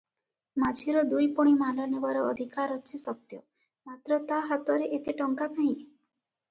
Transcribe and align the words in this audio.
ମାଝିର 0.61 1.03
ଦୁଇପଣି 1.11 1.53
ମାଲ 1.59 1.85
ନେବାର 1.91 2.23
ଅଧିକାର 2.31 2.79
ଅଛି 2.81 3.03
ସତ୍ୟ; 3.03 3.41
ମାତ୍ର 3.91 4.19
ତା 4.33 4.43
ହାତରେ 4.51 4.91
ଏତେ 5.01 5.19
ଟଙ୍କା 5.25 5.53
କାହିଁ? 5.61 5.75